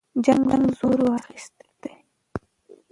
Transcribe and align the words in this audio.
جنګ 0.25 0.49
زور 0.77 0.99
واخیست. 1.07 1.55